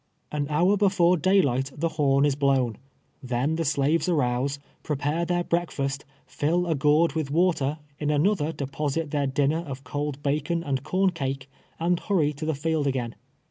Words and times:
An 0.31 0.47
hour 0.49 0.77
before 0.77 1.15
day 1.15 1.43
liglit 1.43 1.79
the 1.79 1.89
horn 1.89 2.25
is 2.25 2.33
blown. 2.33 2.79
Then 3.21 3.55
the 3.55 3.63
slaves 3.63 4.09
arouse, 4.09 4.57
prepare 4.81 5.25
their 5.25 5.43
breakfast, 5.43 6.05
fill 6.25 6.65
a 6.65 6.73
gourd 6.73 7.13
with 7.13 7.29
water, 7.29 7.77
in 7.99 8.09
another 8.09 8.51
deposit 8.51 9.11
their 9.11 9.27
dinner 9.27 9.59
of 9.59 9.83
cold 9.83 10.23
bacon 10.23 10.63
and 10.63 10.81
corn 10.81 11.11
cake, 11.11 11.51
and 11.79 11.99
hurry 11.99 12.33
to 12.33 12.47
the 12.47 12.55
field 12.55 12.87
again. 12.87 13.13